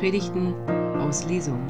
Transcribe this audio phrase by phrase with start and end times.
[0.00, 0.54] Predigten
[0.98, 1.62] aus Lesung.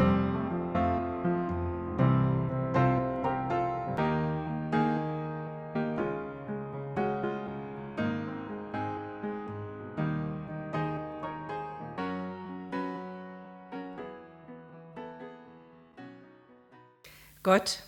[17.42, 17.82] Gott,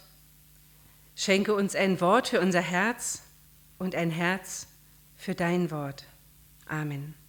[1.15, 3.23] schenke uns ein Wort für unser Herz
[3.79, 4.67] und ein Herz
[5.15, 6.05] für dein Wort.
[6.67, 7.22] Amen.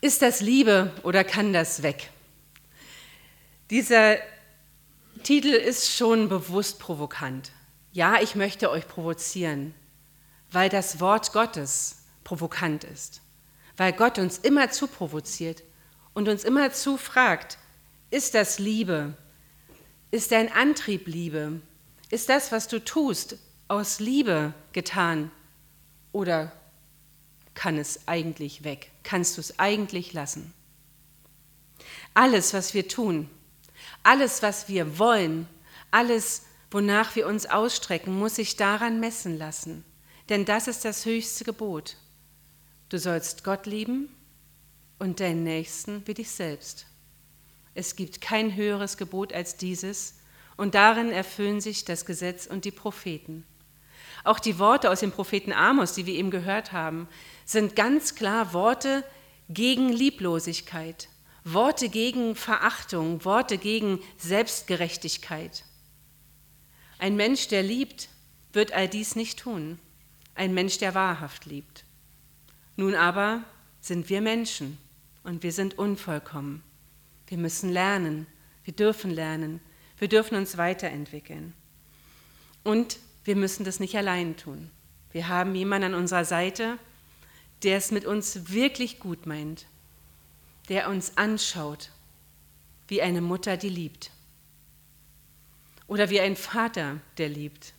[0.00, 2.10] Ist das Liebe oder kann das weg?
[3.70, 4.16] Dieser
[5.22, 7.50] Titel ist schon bewusst provokant.
[7.92, 9.74] Ja, ich möchte euch provozieren,
[10.52, 13.22] weil das Wort Gottes provokant ist,
[13.78, 15.62] weil Gott uns immer zu provoziert
[16.12, 17.56] und uns immer zu fragt,
[18.10, 19.16] ist das Liebe?
[20.10, 21.60] Ist dein Antrieb Liebe?
[22.10, 25.30] Ist das, was du tust, aus Liebe getan
[26.12, 26.52] oder
[27.56, 28.92] kann es eigentlich weg?
[29.02, 30.54] Kannst du es eigentlich lassen?
[32.14, 33.28] Alles, was wir tun,
[34.04, 35.48] alles, was wir wollen,
[35.90, 39.84] alles, wonach wir uns ausstrecken, muss sich daran messen lassen.
[40.28, 41.96] Denn das ist das höchste Gebot.
[42.88, 44.14] Du sollst Gott lieben
[44.98, 46.86] und deinen Nächsten wie dich selbst.
[47.74, 50.14] Es gibt kein höheres Gebot als dieses,
[50.56, 53.44] und darin erfüllen sich das Gesetz und die Propheten.
[54.26, 57.06] Auch die Worte aus dem Propheten Amos, die wir eben gehört haben,
[57.44, 59.04] sind ganz klar Worte
[59.48, 61.08] gegen Lieblosigkeit,
[61.44, 65.62] Worte gegen Verachtung, Worte gegen Selbstgerechtigkeit.
[66.98, 68.08] Ein Mensch, der liebt,
[68.52, 69.78] wird all dies nicht tun.
[70.34, 71.84] Ein Mensch, der wahrhaft liebt.
[72.74, 73.44] Nun aber
[73.80, 74.76] sind wir Menschen
[75.22, 76.64] und wir sind unvollkommen.
[77.28, 78.26] Wir müssen lernen,
[78.64, 79.60] wir dürfen lernen,
[79.98, 81.54] wir dürfen uns weiterentwickeln.
[82.64, 84.70] Und wir müssen das nicht allein tun.
[85.10, 86.78] Wir haben jemanden an unserer Seite,
[87.64, 89.66] der es mit uns wirklich gut meint,
[90.68, 91.90] der uns anschaut
[92.88, 94.12] wie eine Mutter, die liebt.
[95.88, 97.74] Oder wie ein Vater, der liebt.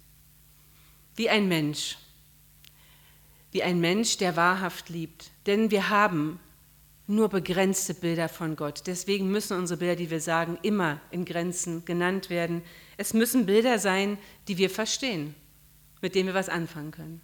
[1.15, 1.97] Wie ein Mensch.
[3.51, 5.31] Wie ein Mensch, der wahrhaft liebt.
[5.45, 6.41] Denn wir haben
[7.07, 8.83] nur begrenzte Bilder von Gott.
[8.85, 12.61] Deswegen müssen unsere Bilder, die wir sagen, immer in Grenzen genannt werden.
[12.97, 14.17] Es müssen Bilder sein,
[14.49, 15.33] die wir verstehen,
[16.01, 17.21] mit denen wir was anfangen können.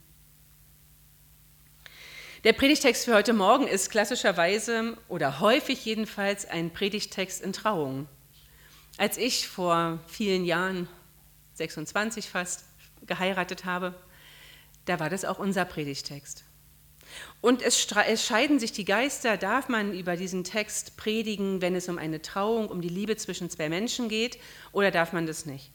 [2.45, 8.07] Der Predigtext für heute Morgen ist klassischerweise oder häufig jedenfalls ein Predigtext in Trauung.
[8.97, 10.87] Als ich vor vielen Jahren,
[11.53, 12.65] 26 fast,
[13.05, 13.95] geheiratet habe,
[14.85, 16.45] da war das auch unser Predigtext.
[17.41, 21.89] Und es, es scheiden sich die Geister, darf man über diesen Text predigen, wenn es
[21.89, 24.37] um eine Trauung, um die Liebe zwischen zwei Menschen geht,
[24.71, 25.71] oder darf man das nicht?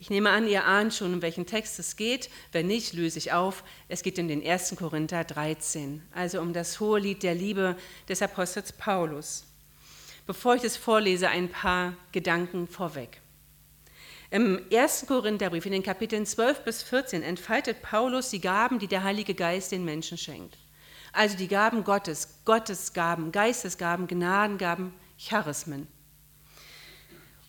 [0.00, 2.30] Ich nehme an, ihr ahnt schon, um welchen Text es geht.
[2.52, 3.62] Wenn nicht, löse ich auf.
[3.86, 4.76] Es geht um den 1.
[4.76, 7.76] Korinther 13, also um das hohe Lied der Liebe
[8.08, 9.44] des Apostels Paulus.
[10.26, 13.20] Bevor ich das vorlese, ein paar Gedanken vorweg.
[14.30, 15.04] Im 1.
[15.06, 19.70] Korintherbrief, in den Kapiteln 12 bis 14, entfaltet Paulus die Gaben, die der Heilige Geist
[19.70, 20.56] den Menschen schenkt.
[21.12, 25.86] Also die Gaben Gottes, Gottesgaben, Geistesgaben, Gnadengaben, Charismen.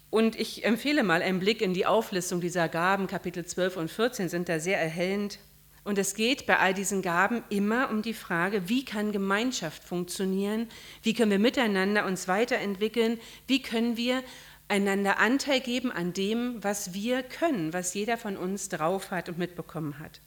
[0.09, 4.27] Und ich empfehle mal einen Blick in die Auflistung dieser Gaben, Kapitel 12 und 14
[4.27, 5.39] sind da sehr erhellend.
[5.83, 10.67] Und es geht bei all diesen Gaben immer um die Frage, wie kann Gemeinschaft funktionieren,
[11.01, 14.21] wie können wir miteinander uns weiterentwickeln, wie können wir
[14.67, 19.37] einander Anteil geben an dem, was wir können, was jeder von uns drauf hat und
[19.37, 20.21] mitbekommen hat.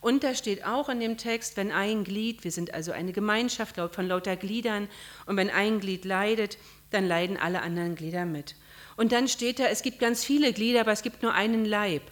[0.00, 3.76] Und da steht auch in dem Text, wenn ein Glied, wir sind also eine Gemeinschaft
[3.76, 4.88] von lauter Gliedern,
[5.26, 6.58] und wenn ein Glied leidet,
[6.90, 8.54] dann leiden alle anderen Glieder mit.
[8.96, 12.02] Und dann steht da, es gibt ganz viele Glieder, aber es gibt nur einen Leib.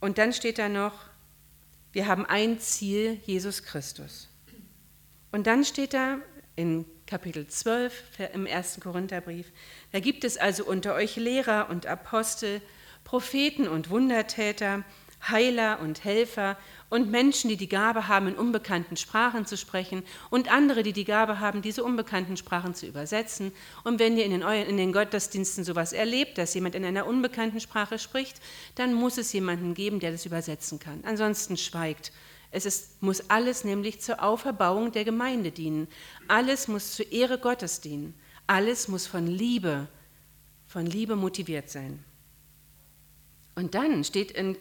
[0.00, 0.94] Und dann steht da noch,
[1.92, 4.28] wir haben ein Ziel, Jesus Christus.
[5.32, 6.18] Und dann steht da
[6.56, 7.92] in Kapitel 12
[8.34, 9.50] im ersten Korintherbrief,
[9.92, 12.60] da gibt es also unter euch Lehrer und Apostel,
[13.02, 14.84] Propheten und Wundertäter,
[15.28, 16.56] Heiler und Helfer
[16.88, 21.04] und Menschen, die die Gabe haben, in unbekannten Sprachen zu sprechen und andere, die die
[21.04, 23.52] Gabe haben, diese unbekannten Sprachen zu übersetzen.
[23.84, 27.60] Und wenn ihr in den, in den Gottesdiensten sowas erlebt, dass jemand in einer unbekannten
[27.60, 28.40] Sprache spricht,
[28.74, 31.02] dann muss es jemanden geben, der das übersetzen kann.
[31.04, 32.12] Ansonsten schweigt.
[32.50, 35.86] Es ist, muss alles nämlich zur Auferbauung der Gemeinde dienen.
[36.26, 38.14] Alles muss zur Ehre Gottes dienen.
[38.46, 39.86] Alles muss von Liebe,
[40.66, 42.02] von Liebe motiviert sein.
[43.54, 44.56] Und dann steht in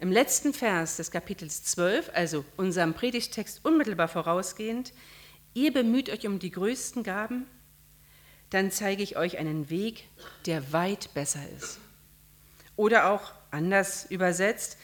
[0.00, 4.94] im letzten Vers des Kapitels 12, also unserem Predigtext unmittelbar vorausgehend,
[5.52, 7.46] ihr bemüht euch um die größten Gaben,
[8.48, 10.08] dann zeige ich euch einen Weg,
[10.46, 11.78] der weit besser ist.
[12.76, 14.78] Oder auch anders übersetzt,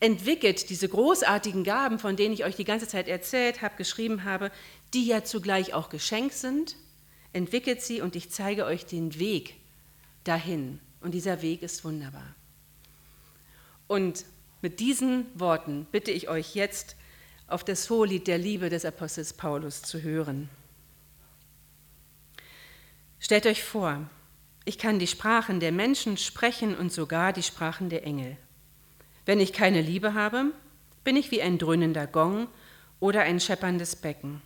[0.00, 4.50] entwickelt diese großartigen Gaben, von denen ich euch die ganze Zeit erzählt habe, geschrieben habe,
[4.94, 6.76] die ja zugleich auch Geschenk sind,
[7.34, 9.54] entwickelt sie und ich zeige euch den Weg
[10.24, 10.80] dahin.
[11.02, 12.34] Und dieser Weg ist wunderbar.
[13.86, 14.24] Und
[14.62, 16.96] mit diesen Worten bitte ich euch jetzt
[17.48, 20.48] auf das Hohelied der Liebe des Apostels Paulus zu hören.
[23.18, 24.08] Stellt euch vor,
[24.64, 28.36] ich kann die Sprachen der Menschen sprechen und sogar die Sprachen der Engel.
[29.26, 30.52] Wenn ich keine Liebe habe,
[31.04, 32.48] bin ich wie ein dröhnender Gong
[33.00, 34.40] oder ein schepperndes Becken.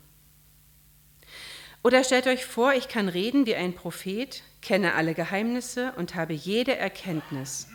[1.82, 6.32] Oder stellt euch vor, ich kann reden wie ein Prophet, kenne alle Geheimnisse und habe
[6.32, 7.68] jede Erkenntnis.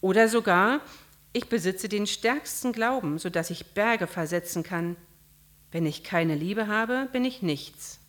[0.00, 0.80] Oder sogar,
[1.38, 4.96] ich besitze den stärksten Glauben, sodass ich Berge versetzen kann.
[5.70, 8.00] Wenn ich keine Liebe habe, bin ich nichts.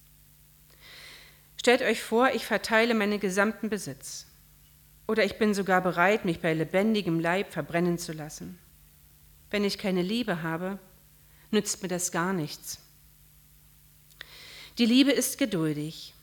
[1.55, 4.25] Stellt euch vor, ich verteile meinen gesamten Besitz.
[5.07, 8.57] Oder ich bin sogar bereit, mich bei lebendigem Leib verbrennen zu lassen.
[9.49, 10.79] Wenn ich keine Liebe habe,
[11.51, 12.79] nützt mir das gar nichts.
[14.77, 16.13] Die Liebe ist geduldig.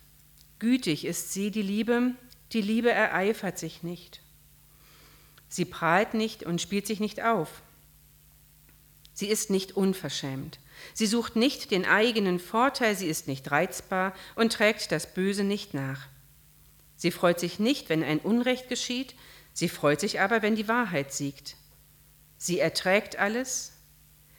[0.59, 2.13] Gütig ist sie, die Liebe.
[2.53, 4.23] Die Liebe ereifert sich nicht.
[5.49, 7.63] Sie prahlt nicht und spielt sich nicht auf.
[9.13, 10.59] Sie ist nicht unverschämt.
[10.93, 15.73] Sie sucht nicht den eigenen Vorteil, sie ist nicht reizbar und trägt das Böse nicht
[15.73, 16.07] nach.
[16.97, 19.15] Sie freut sich nicht, wenn ein Unrecht geschieht,
[19.55, 21.57] sie freut sich aber, wenn die Wahrheit siegt.
[22.37, 23.73] Sie erträgt alles,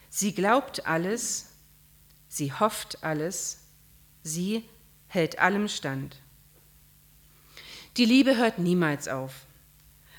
[0.09, 1.47] sie glaubt alles,
[2.27, 3.61] sie hofft alles,
[4.21, 4.63] sie
[5.07, 6.17] hält allem stand.
[7.97, 9.46] Die Liebe hört niemals auf.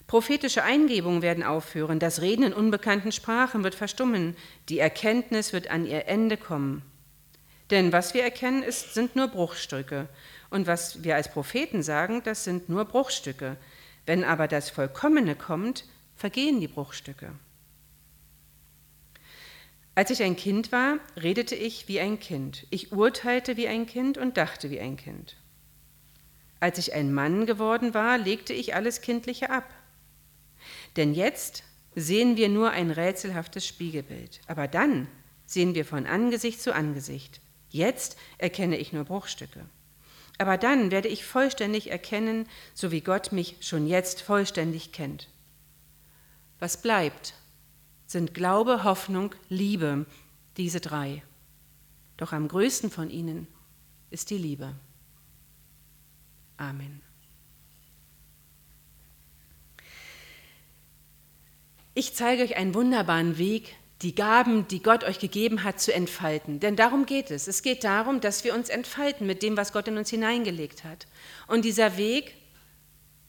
[0.08, 4.36] Prophetische Eingebungen werden aufhören, das Reden in unbekannten Sprachen wird verstummen,
[4.70, 6.82] die Erkenntnis wird an ihr Ende kommen.
[7.70, 10.08] Denn was wir erkennen, ist, sind nur Bruchstücke.
[10.48, 13.58] Und was wir als Propheten sagen, das sind nur Bruchstücke.
[14.06, 15.84] Wenn aber das Vollkommene kommt,
[16.16, 17.30] vergehen die Bruchstücke.
[19.94, 22.66] Als ich ein Kind war, redete ich wie ein Kind.
[22.70, 25.36] Ich urteilte wie ein Kind und dachte wie ein Kind.
[26.60, 29.74] Als ich ein Mann geworden war, legte ich alles Kindliche ab.
[30.96, 31.62] Denn jetzt
[31.94, 35.08] sehen wir nur ein rätselhaftes Spiegelbild, aber dann
[35.46, 37.40] sehen wir von Angesicht zu Angesicht.
[37.70, 39.64] Jetzt erkenne ich nur Bruchstücke.
[40.38, 45.28] Aber dann werde ich vollständig erkennen, so wie Gott mich schon jetzt vollständig kennt.
[46.60, 47.34] Was bleibt,
[48.06, 50.06] sind Glaube, Hoffnung, Liebe,
[50.56, 51.22] diese drei.
[52.16, 53.46] Doch am größten von ihnen
[54.10, 54.74] ist die Liebe.
[56.56, 57.07] Amen.
[61.98, 66.60] Ich zeige euch einen wunderbaren Weg, die Gaben, die Gott euch gegeben hat, zu entfalten.
[66.60, 67.48] Denn darum geht es.
[67.48, 71.08] Es geht darum, dass wir uns entfalten mit dem, was Gott in uns hineingelegt hat.
[71.48, 72.36] Und dieser Weg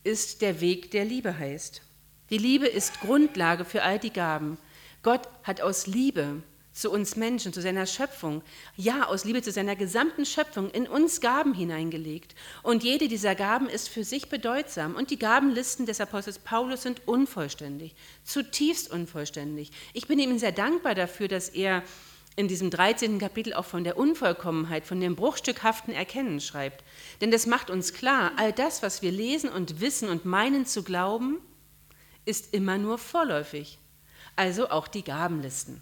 [0.04, 1.82] ist der Weg, der Liebe heißt.
[2.30, 4.60] Die Liebe ist Grundlage für all die Gaben.
[5.02, 6.44] Gott hat aus Liebe
[6.80, 8.42] zu uns Menschen, zu seiner Schöpfung,
[8.78, 12.36] ja, aus Liebe zu seiner gesamten Schöpfung in uns Gaben hineingelegt.
[12.64, 14.96] Und jede dieser Gaben ist für sich bedeutsam.
[14.96, 19.72] Und die Gabenlisten des Apostels Paulus sind unvollständig, zutiefst unvollständig.
[19.94, 21.84] Ich bin ihm sehr dankbar dafür, dass er
[22.38, 23.20] in diesem 13.
[23.20, 26.86] Kapitel auch von der Unvollkommenheit, von dem bruchstückhaften Erkennen schreibt.
[27.20, 30.84] Denn das macht uns klar, all das, was wir lesen und wissen und meinen zu
[30.84, 31.42] glauben,
[32.24, 33.80] ist immer nur vorläufig.
[34.38, 35.82] Also auch die Gabenlisten.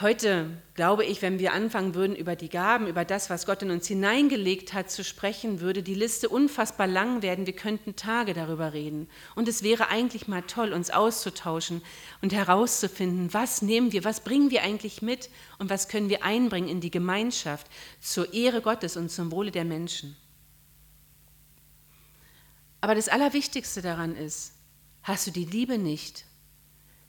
[0.00, 3.70] Heute glaube ich, wenn wir anfangen würden, über die Gaben, über das, was Gott in
[3.70, 7.46] uns hineingelegt hat, zu sprechen, würde die Liste unfassbar lang werden.
[7.46, 9.08] Wir könnten Tage darüber reden.
[9.34, 11.82] Und es wäre eigentlich mal toll, uns auszutauschen
[12.20, 16.68] und herauszufinden, was nehmen wir, was bringen wir eigentlich mit und was können wir einbringen
[16.68, 17.66] in die Gemeinschaft
[18.00, 20.16] zur Ehre Gottes und zum Wohle der Menschen.
[22.80, 24.54] Aber das Allerwichtigste daran ist,
[25.04, 26.24] hast du die Liebe nicht,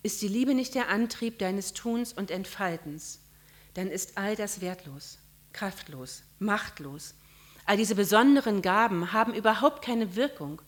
[0.03, 3.22] ist die Liebe nicht der Antrieb deines Tuns und Entfaltens,
[3.74, 5.17] dann ist all das wertlos,
[5.53, 7.15] kraftlos, machtlos.
[7.65, 10.62] All diese besonderen Gaben haben überhaupt keine Wirkung.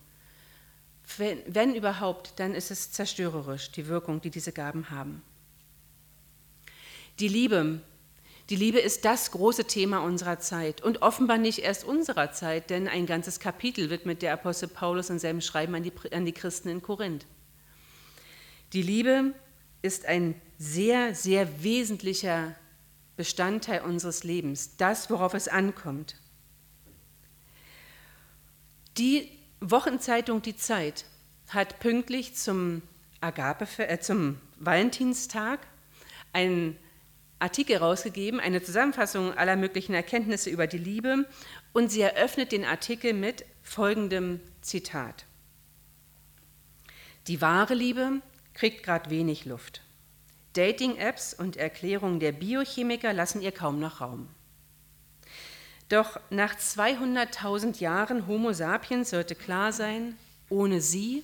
[1.18, 5.22] Wenn, wenn überhaupt, dann ist es zerstörerisch, die Wirkung, die diese Gaben haben.
[7.20, 7.80] Die Liebe,
[8.48, 12.88] die Liebe ist das große Thema unserer Zeit und offenbar nicht erst unserer Zeit, denn
[12.88, 16.68] ein ganzes Kapitel widmet der Apostel Paulus in seinem Schreiben an die, an die Christen
[16.70, 17.26] in Korinth.
[18.76, 19.32] Die Liebe
[19.80, 22.54] ist ein sehr, sehr wesentlicher
[23.16, 26.20] Bestandteil unseres Lebens, das, worauf es ankommt.
[28.98, 29.30] Die
[29.62, 31.06] Wochenzeitung Die Zeit
[31.48, 32.82] hat pünktlich zum,
[33.22, 35.60] Agape, äh, zum Valentinstag
[36.34, 36.76] einen
[37.38, 41.26] Artikel rausgegeben, eine Zusammenfassung aller möglichen Erkenntnisse über die Liebe
[41.72, 45.24] und sie eröffnet den Artikel mit folgendem Zitat.
[47.26, 48.20] Die wahre Liebe
[48.56, 49.82] kriegt gerade wenig Luft.
[50.54, 54.28] Dating-Apps und Erklärungen der Biochemiker lassen ihr kaum noch Raum.
[55.90, 60.16] Doch nach 200.000 Jahren Homo sapiens sollte klar sein,
[60.48, 61.22] ohne sie,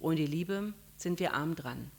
[0.00, 1.90] ohne die Liebe, sind wir arm dran.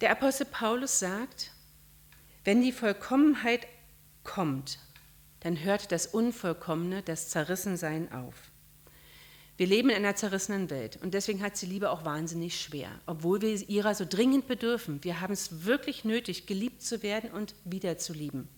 [0.00, 1.52] Der Apostel Paulus sagt,
[2.44, 3.66] wenn die Vollkommenheit
[4.24, 4.78] kommt,
[5.40, 8.50] dann hört das Unvollkommene, das Zerrissensein auf.
[9.58, 13.42] Wir leben in einer zerrissenen Welt und deswegen hat sie Liebe auch wahnsinnig schwer, obwohl
[13.42, 15.02] wir ihrer so dringend bedürfen.
[15.02, 18.48] Wir haben es wirklich nötig, geliebt zu werden und wieder zu lieben.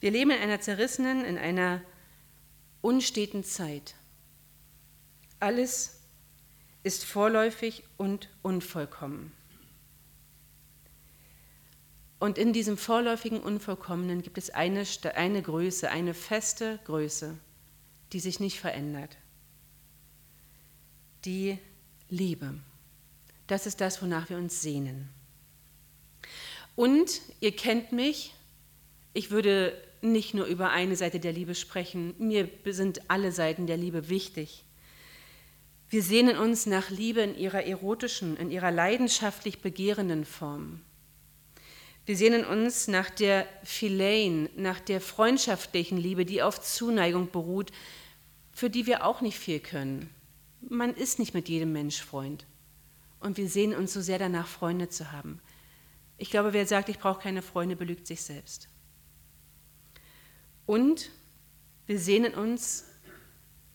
[0.00, 1.82] Wir leben in einer zerrissenen, in einer
[2.80, 3.94] unsteten Zeit.
[5.38, 6.00] Alles
[6.82, 9.30] ist vorläufig und unvollkommen.
[12.18, 17.38] Und in diesem vorläufigen Unvollkommenen gibt es eine, eine Größe, eine feste Größe,
[18.12, 19.16] die sich nicht verändert.
[21.26, 21.58] Die
[22.08, 22.54] Liebe.
[23.48, 25.08] Das ist das, wonach wir uns sehnen.
[26.76, 28.32] Und ihr kennt mich,
[29.12, 33.76] ich würde nicht nur über eine Seite der Liebe sprechen, mir sind alle Seiten der
[33.76, 34.62] Liebe wichtig.
[35.88, 40.80] Wir sehnen uns nach Liebe in ihrer erotischen, in ihrer leidenschaftlich begehrenden Form.
[42.04, 47.72] Wir sehnen uns nach der Philein, nach der freundschaftlichen Liebe, die auf Zuneigung beruht,
[48.52, 50.08] für die wir auch nicht viel können.
[50.68, 52.44] Man ist nicht mit jedem Mensch Freund.
[53.20, 55.40] Und wir sehnen uns so sehr danach, Freunde zu haben.
[56.18, 58.68] Ich glaube, wer sagt, ich brauche keine Freunde, belügt sich selbst.
[60.66, 61.10] Und
[61.86, 62.84] wir sehnen uns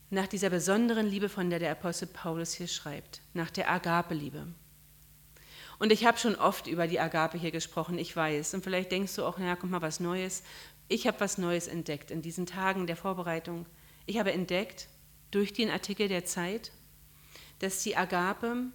[0.10, 4.48] nach dieser besonderen Liebe, von der der Apostel Paulus hier schreibt, nach der Agape-Liebe.
[5.80, 8.54] Und ich habe schon oft über die Agape hier gesprochen, ich weiß.
[8.54, 10.44] Und vielleicht denkst du auch, naja, kommt mal was Neues.
[10.90, 13.66] Ich habe was Neues entdeckt in diesen Tagen der Vorbereitung.
[14.06, 14.90] Ich habe entdeckt,
[15.32, 16.74] durch den Artikel der Zeit,
[17.62, 18.72] dass die Agape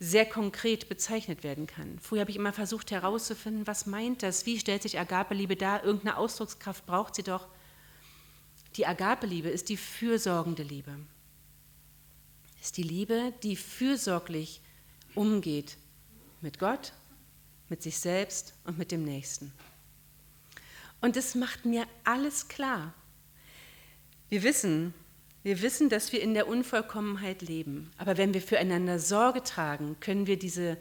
[0.00, 1.98] sehr konkret bezeichnet werden kann.
[2.00, 6.16] Früher habe ich immer versucht herauszufinden, was meint das, wie stellt sich Agape-Liebe dar, irgendeine
[6.16, 7.48] Ausdruckskraft braucht sie doch.
[8.76, 10.98] Die Agape-Liebe ist die fürsorgende Liebe.
[12.60, 14.60] Ist die Liebe, die fürsorglich
[15.14, 15.76] umgeht
[16.40, 16.92] mit Gott,
[17.68, 19.52] mit sich selbst und mit dem Nächsten.
[21.00, 22.94] Und es macht mir alles klar.
[24.28, 24.94] Wir wissen,
[25.44, 27.90] wir wissen, dass wir in der Unvollkommenheit leben.
[27.98, 30.78] Aber wenn wir füreinander Sorge tragen, können wir diese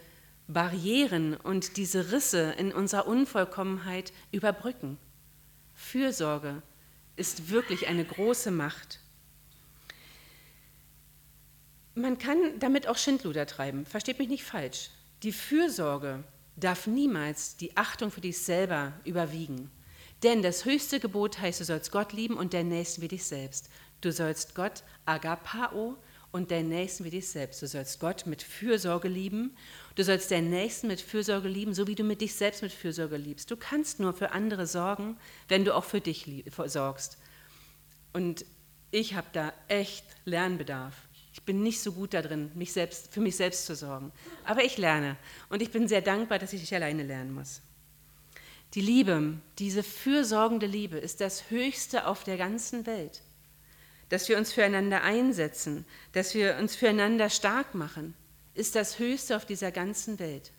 [0.48, 4.98] Barrieren und diese Risse in unserer Unvollkommenheit überbrücken.
[5.74, 6.62] Fürsorge
[7.17, 9.00] ist wirklich eine große Macht.
[11.93, 14.89] Man kann damit auch Schindluder treiben, versteht mich nicht falsch.
[15.24, 16.24] Die Fürsorge
[16.55, 19.70] darf niemals die Achtung für dich selber überwiegen.
[20.24, 23.70] Denn das höchste Gebot heißt, du sollst Gott lieben und den Nächsten wie dich selbst.
[24.03, 25.95] Du sollst Gott agapao
[26.33, 27.62] und den Nächsten wie dich selbst.
[27.62, 29.55] Du sollst Gott mit Fürsorge lieben.
[29.95, 33.15] Du sollst den Nächsten mit Fürsorge lieben, so wie du mit dich selbst mit Fürsorge
[33.15, 33.50] liebst.
[33.50, 35.15] Du kannst nur für andere sorgen,
[35.48, 37.17] wenn du auch für dich sorgst.
[38.12, 38.43] Und
[38.91, 40.95] ich habe da echt Lernbedarf.
[41.31, 44.12] Ich bin nicht so gut darin, mich selbst, für mich selbst zu sorgen.
[44.43, 45.15] Aber ich lerne
[45.48, 47.62] und ich bin sehr dankbar, dass ich nicht alleine lernen muss.
[48.74, 53.22] Die Liebe, diese fürsorgende Liebe, ist das Höchste auf der ganzen Welt.
[54.10, 58.13] Dass wir uns füreinander einsetzen, dass wir uns füreinander stark machen,
[58.53, 60.51] ist das Höchste auf dieser ganzen Welt.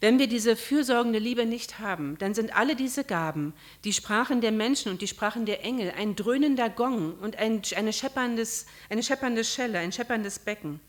[0.00, 4.52] Wenn wir diese fürsorgende Liebe nicht haben, dann sind alle diese Gaben, die Sprachen der
[4.52, 9.44] Menschen und die Sprachen der Engel, ein dröhnender Gong und ein, eine, schepperndes, eine scheppernde
[9.44, 10.80] Schelle, ein schepperndes Becken.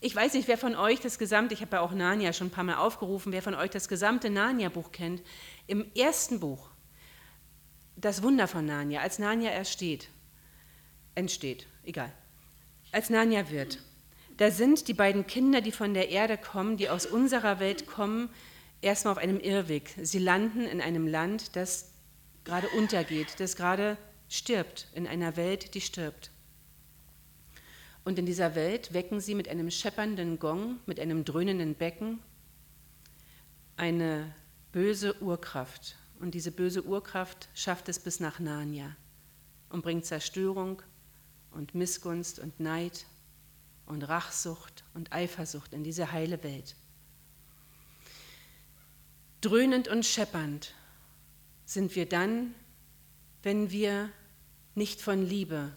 [0.00, 2.52] Ich weiß nicht, wer von euch das gesamte, ich habe ja auch Narnia schon ein
[2.52, 5.22] paar Mal aufgerufen, wer von euch das gesamte Narnia-Buch kennt.
[5.66, 6.70] Im ersten Buch,
[7.96, 10.08] das Wunder von Narnia, als Narnia ersteht,
[11.14, 12.12] entsteht, egal,
[12.92, 13.78] als Narnia wird,
[14.36, 18.30] da sind die beiden Kinder, die von der Erde kommen, die aus unserer Welt kommen,
[18.80, 19.94] erstmal auf einem Irrweg.
[20.00, 21.92] Sie landen in einem Land, das
[22.44, 23.98] gerade untergeht, das gerade
[24.30, 26.30] stirbt, in einer Welt, die stirbt.
[28.02, 32.18] Und in dieser Welt wecken sie mit einem scheppernden Gong, mit einem dröhnenden Becken
[33.76, 34.34] eine
[34.72, 35.96] böse Urkraft.
[36.18, 38.96] Und diese böse Urkraft schafft es bis nach Narnia
[39.68, 40.82] und bringt Zerstörung
[41.52, 43.06] und Missgunst und Neid
[43.86, 46.76] und Rachsucht und Eifersucht in diese heile Welt.
[49.40, 50.74] Dröhnend und scheppernd
[51.64, 52.54] sind wir dann,
[53.42, 54.10] wenn wir
[54.74, 55.72] nicht von Liebe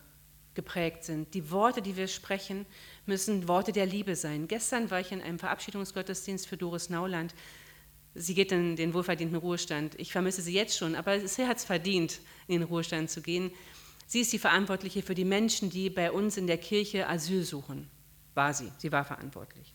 [0.54, 1.34] geprägt sind.
[1.34, 2.66] Die Worte, die wir sprechen,
[3.06, 4.48] müssen Worte der Liebe sein.
[4.48, 7.34] Gestern war ich in einem Verabschiedungsgottesdienst für Doris Nauland.
[8.16, 10.00] Sie geht in den wohlverdienten Ruhestand.
[10.00, 13.52] Ich vermisse sie jetzt schon, aber sie hat es verdient, in den Ruhestand zu gehen.
[14.06, 17.90] Sie ist die Verantwortliche für die Menschen, die bei uns in der Kirche Asyl suchen
[18.36, 19.74] war sie, sie war verantwortlich.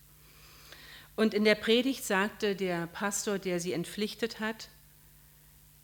[1.17, 4.69] Und in der Predigt sagte der Pastor, der sie entpflichtet hat,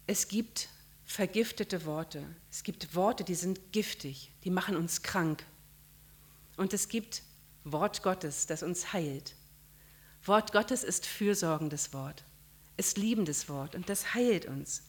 [0.07, 0.69] es gibt
[1.05, 2.25] vergiftete Worte.
[2.51, 5.45] Es gibt Worte, die sind giftig, die machen uns krank.
[6.57, 7.23] Und es gibt
[7.65, 9.35] Wort Gottes, das uns heilt.
[10.25, 12.25] Wort Gottes ist fürsorgendes Wort,
[12.77, 14.83] ist liebendes Wort und das heilt uns.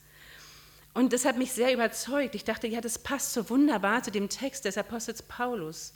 [0.96, 2.34] Und das hat mich sehr überzeugt.
[2.34, 5.92] Ich dachte, ja, das passt so wunderbar zu dem Text des Apostels Paulus.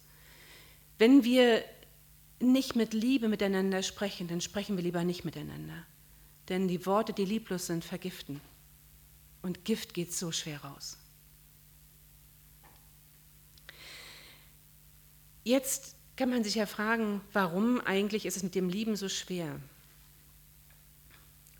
[0.98, 1.64] Wenn wir
[2.38, 5.86] nicht mit Liebe miteinander sprechen, dann sprechen wir lieber nicht miteinander.
[6.50, 8.42] Denn die Worte, die lieblos sind, vergiften.
[9.40, 10.98] Und Gift geht so schwer raus.
[15.44, 19.60] Jetzt kann man sich ja fragen, warum eigentlich ist es mit dem Lieben so schwer?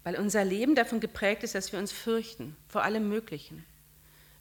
[0.03, 3.65] Weil unser Leben davon geprägt ist, dass wir uns fürchten vor allem Möglichen.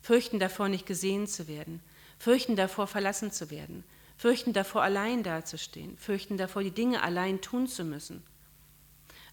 [0.02, 1.82] Fürchten davor, nicht gesehen zu werden.
[2.18, 3.84] Fürchten davor, verlassen zu werden.
[4.18, 5.98] Fürchten davor, allein dazustehen.
[5.98, 8.24] Fürchten davor, die Dinge allein tun zu müssen.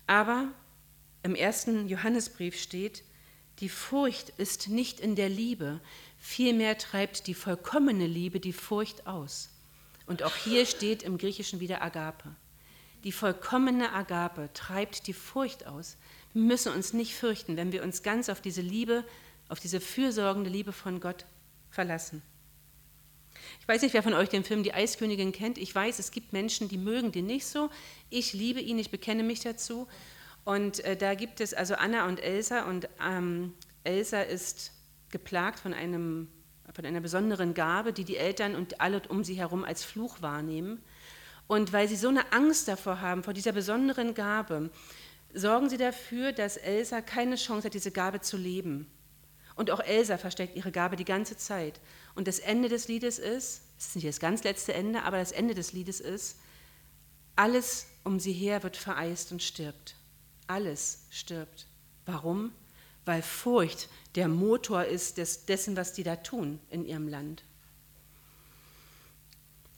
[0.06, 0.48] Aber
[1.22, 3.02] im ersten Johannesbrief steht,
[3.58, 5.80] die Furcht ist nicht in der Liebe,
[6.18, 9.50] vielmehr treibt die vollkommene Liebe die Furcht aus.
[10.06, 12.36] Und auch hier steht im Griechischen wieder Agape.
[13.06, 15.96] Die vollkommene Agape treibt die Furcht aus.
[16.32, 19.04] Wir müssen uns nicht fürchten, wenn wir uns ganz auf diese Liebe,
[19.48, 21.24] auf diese fürsorgende Liebe von Gott
[21.70, 22.20] verlassen.
[23.60, 25.56] Ich weiß nicht, wer von euch den Film Die Eiskönigin kennt.
[25.56, 27.70] Ich weiß, es gibt Menschen, die mögen den nicht so.
[28.10, 29.86] Ich liebe ihn, ich bekenne mich dazu.
[30.44, 34.72] Und äh, da gibt es also Anna und Elsa und ähm, Elsa ist
[35.10, 36.26] geplagt von, einem,
[36.74, 40.82] von einer besonderen Gabe, die die Eltern und alle um sie herum als Fluch wahrnehmen.
[41.46, 44.70] Und weil sie so eine Angst davor haben, vor dieser besonderen Gabe,
[45.32, 48.90] sorgen sie dafür, dass Elsa keine Chance hat, diese Gabe zu leben.
[49.54, 51.80] Und auch Elsa versteckt ihre Gabe die ganze Zeit.
[52.14, 55.32] Und das Ende des Liedes ist, es ist nicht das ganz letzte Ende, aber das
[55.32, 56.36] Ende des Liedes ist,
[57.36, 59.96] alles um sie her wird vereist und stirbt.
[60.46, 61.66] Alles stirbt.
[62.06, 62.52] Warum?
[63.04, 67.44] Weil Furcht der Motor ist des, dessen, was die da tun in ihrem Land.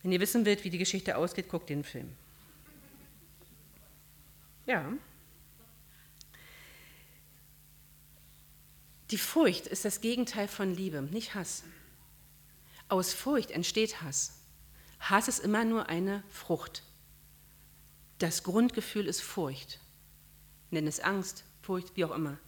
[0.08, 2.08] Wenn ihr wissen wollt, wie die Geschichte ausgeht, guckt den Film.
[4.64, 4.90] Ja.
[9.10, 11.62] Die Furcht ist das Gegenteil von Liebe, nicht Hass.
[12.88, 14.40] Aus Furcht entsteht Hass.
[14.98, 16.84] Hass ist immer nur eine Frucht.
[18.18, 19.78] Das Grundgefühl ist Furcht
[20.70, 22.38] nenn es Angst, Furcht, wie auch immer.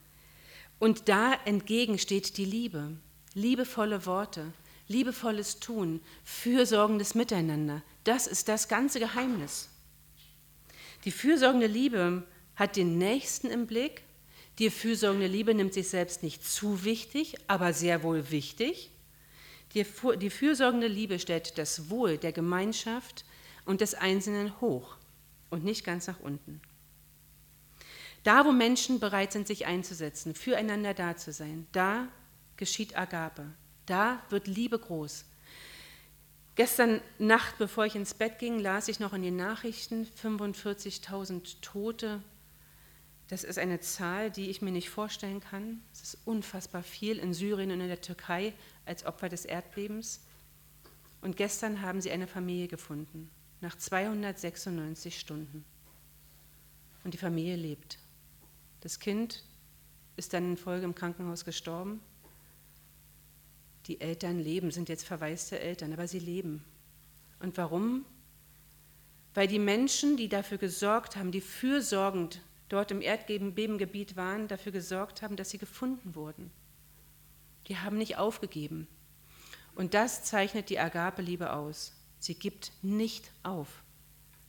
[0.79, 2.97] Und da entgegen steht die Liebe,
[3.35, 4.51] liebevolle Worte,
[4.91, 7.83] liebevolles Tun, fürsorgendes Miteinander.
[8.05, 9.69] Das ist das ganze Geheimnis.
[11.05, 12.25] Die fürsorgende Liebe
[12.57, 14.03] hat den Nächsten im Blick.
[14.59, 18.91] Die fürsorgende Liebe nimmt sich selbst nicht zu wichtig, aber sehr wohl wichtig.
[19.75, 19.87] Die,
[20.19, 23.25] die fürsorgende Liebe stellt das Wohl der Gemeinschaft
[23.65, 24.97] und des Einzelnen hoch
[25.51, 26.61] und nicht ganz nach unten.
[28.25, 32.09] Da, wo Menschen bereit sind, sich einzusetzen, füreinander da zu sein, da
[32.57, 33.47] geschieht Agape.
[33.91, 35.25] Da wird Liebe groß.
[36.55, 42.23] Gestern Nacht, bevor ich ins Bett ging, las ich noch in den Nachrichten 45.000 Tote.
[43.27, 45.83] Das ist eine Zahl, die ich mir nicht vorstellen kann.
[45.93, 48.55] Es ist unfassbar viel in Syrien und in der Türkei
[48.87, 50.21] als Opfer des Erdbebens.
[51.21, 53.29] Und gestern haben sie eine Familie gefunden,
[53.61, 55.65] nach 296 Stunden.
[57.03, 57.99] Und die Familie lebt.
[58.83, 59.43] Das Kind
[60.15, 62.01] ist dann in Folge im Krankenhaus gestorben.
[63.91, 66.65] Die Eltern leben, sind jetzt verwaiste Eltern, aber sie leben.
[67.41, 68.05] Und warum?
[69.35, 75.23] Weil die Menschen, die dafür gesorgt haben, die fürsorgend dort im Erdbebengebiet waren, dafür gesorgt
[75.23, 76.53] haben, dass sie gefunden wurden.
[77.67, 78.87] Die haben nicht aufgegeben.
[79.75, 81.93] Und das zeichnet die Agape-Liebe aus.
[82.21, 83.83] Sie gibt nicht auf.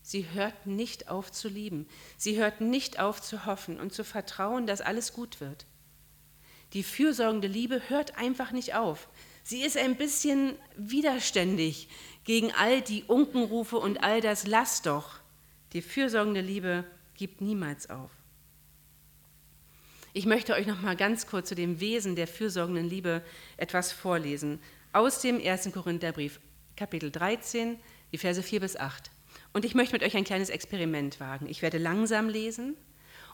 [0.03, 1.87] Sie hört nicht auf zu lieben.
[2.15, 5.65] Sie hört nicht auf zu hoffen und zu vertrauen, dass alles gut wird.
[6.73, 9.09] Die fürsorgende Liebe hört einfach nicht auf.
[9.43, 11.89] Sie ist ein bisschen widerständig
[12.23, 15.19] gegen all die Unkenrufe und all das Lass doch.
[15.73, 16.83] Die fürsorgende Liebe
[17.15, 18.11] gibt niemals auf.
[20.13, 23.23] Ich möchte euch noch mal ganz kurz zu dem Wesen der fürsorgenden Liebe
[23.55, 24.59] etwas vorlesen
[24.91, 25.71] aus dem 1.
[25.71, 26.41] Korintherbrief,
[26.75, 27.79] Kapitel 13,
[28.11, 29.09] die Verse 4 bis 8.
[29.53, 31.47] Und ich möchte mit euch ein kleines Experiment wagen.
[31.47, 32.75] Ich werde langsam lesen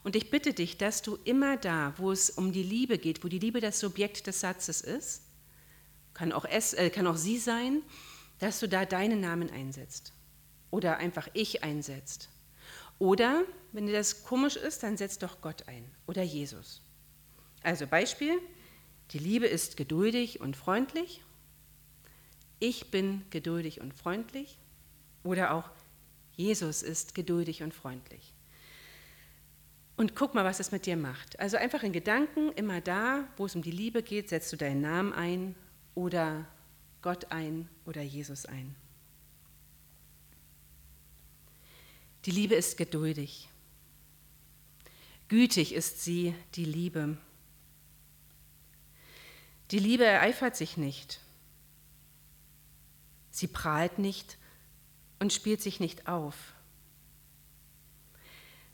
[0.04, 3.28] und ich bitte dich, dass du immer da, wo es um die Liebe geht, wo
[3.28, 5.24] die Liebe das Subjekt des Satzes ist,
[6.18, 7.84] kann auch, es, äh, kann auch sie sein,
[8.40, 10.14] dass du da deinen Namen einsetzt
[10.72, 12.30] oder einfach ich einsetzt.
[12.98, 16.82] Oder, wenn dir das komisch ist, dann setz doch Gott ein oder Jesus.
[17.62, 18.40] Also Beispiel,
[19.12, 21.22] die Liebe ist geduldig und freundlich.
[22.58, 24.58] Ich bin geduldig und freundlich.
[25.24, 25.70] Oder auch
[26.36, 28.34] Jesus ist geduldig und freundlich.
[29.98, 31.40] Und guck mal, was es mit dir macht.
[31.40, 34.82] Also einfach in Gedanken, immer da, wo es um die Liebe geht, setzt du deinen
[34.82, 35.56] Namen ein
[35.98, 36.46] oder
[37.02, 38.76] Gott ein oder Jesus ein.
[42.26, 43.50] Die Liebe ist geduldig.
[45.28, 47.18] Gütig ist sie, die Liebe.
[49.72, 51.20] Die Liebe ereifert sich nicht.
[53.32, 54.38] Sie prahlt nicht
[55.18, 56.54] und spielt sich nicht auf.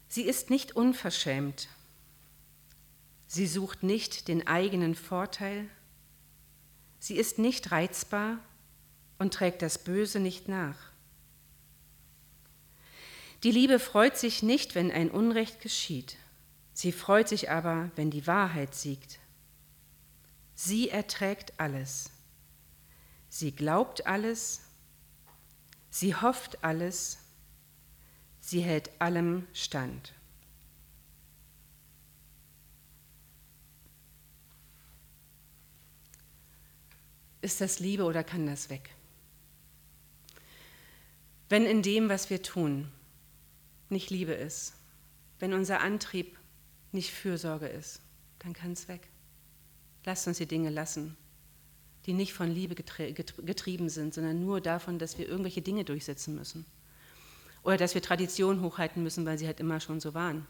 [0.10, 1.70] Sie ist nicht unverschämt.
[3.28, 5.70] Sie sucht nicht den eigenen Vorteil.
[7.04, 8.40] Sie ist nicht reizbar
[9.20, 10.78] und trägt das Böse nicht nach.
[13.44, 16.16] Die Liebe freut sich nicht, wenn ein Unrecht geschieht.
[16.72, 19.20] Sie freut sich aber, wenn die Wahrheit siegt.
[20.56, 22.10] Sie erträgt alles.
[23.28, 24.62] Sie glaubt alles.
[25.90, 27.18] Sie hofft alles.
[28.40, 30.14] Sie hält allem stand.
[37.44, 38.92] Ist das Liebe oder kann das weg?
[41.50, 42.90] Wenn in dem, was wir tun,
[43.90, 44.76] nicht Liebe ist,
[45.40, 46.40] wenn unser Antrieb
[46.94, 48.00] nicht Fürsorge ist,
[48.40, 49.10] dann kann es weg.
[50.06, 51.18] Lasst uns die Dinge lassen,
[52.06, 56.66] die nicht von Liebe getrieben sind, sondern nur davon, dass wir irgendwelche Dinge durchsetzen müssen.
[57.64, 60.48] Oder dass wir Traditionen hochhalten müssen, weil sie halt immer schon so waren.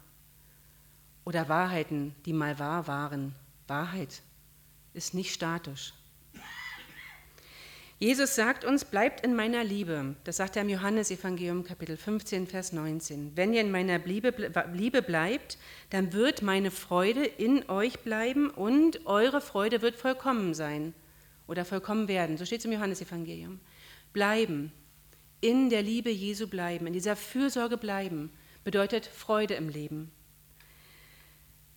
[1.24, 3.34] Oder Wahrheiten, die mal wahr waren.
[3.66, 4.22] Wahrheit
[4.92, 5.92] ist nicht statisch.
[8.00, 10.16] Jesus sagt uns, bleibt in meiner Liebe.
[10.24, 13.36] Das sagt er im Johannesevangelium Kapitel 15, Vers 19.
[13.36, 15.58] Wenn ihr in meiner Liebe bleibt,
[15.90, 20.92] dann wird meine Freude in euch bleiben und eure Freude wird vollkommen sein
[21.46, 22.36] oder vollkommen werden.
[22.36, 23.60] So steht es im Johannesevangelium.
[24.12, 24.72] Bleiben,
[25.40, 28.32] in der Liebe Jesu bleiben, in dieser Fürsorge bleiben,
[28.64, 30.10] bedeutet Freude im Leben.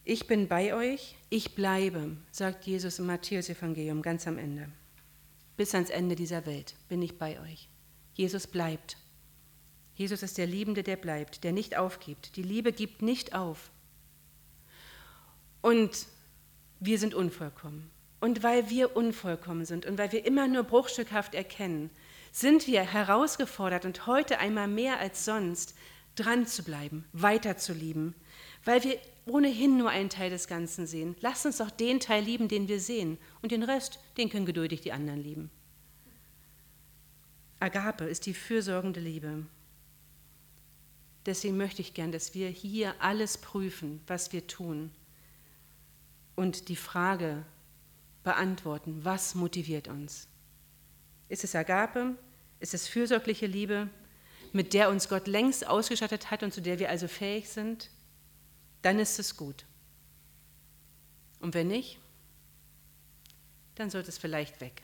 [0.03, 4.67] Ich bin bei euch, ich bleibe, sagt Jesus im Matthäusevangelium ganz am Ende
[5.58, 7.67] bis ans Ende dieser Welt bin ich bei euch.
[8.13, 8.98] Jesus bleibt.
[9.96, 12.36] Jesus ist der Liebende, der bleibt, der nicht aufgibt.
[12.36, 13.72] Die Liebe gibt nicht auf.
[15.62, 16.06] Und
[16.80, 17.89] wir sind unvollkommen.
[18.20, 21.89] Und weil wir unvollkommen sind und weil wir immer nur bruchstückhaft erkennen,
[22.32, 25.76] sind wir herausgefordert und heute einmal mehr als sonst
[26.15, 28.15] dran zu bleiben, weiter zu lieben,
[28.67, 31.15] weil wir ohnehin nur einen Teil des Ganzen sehen.
[31.21, 33.17] Lasst uns doch den Teil lieben, den wir sehen.
[33.41, 35.49] Und den Rest, den können geduldig die anderen lieben.
[37.62, 39.45] Agape ist die fürsorgende Liebe.
[41.25, 44.91] Deswegen möchte ich gern, dass wir hier alles prüfen, was wir tun
[46.36, 47.45] und die Frage
[48.25, 50.27] beantworten, was motiviert uns?
[51.30, 52.17] Ist es Agape?
[52.60, 53.89] Ist es fürsorgliche Liebe,
[54.51, 57.89] mit der uns Gott längst ausgestattet hat und zu der wir also fähig sind?
[58.81, 59.65] Dann ist es gut.
[61.39, 61.99] Und wenn nicht,
[63.75, 64.81] dann sollte es vielleicht weg.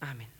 [0.00, 0.35] Amen.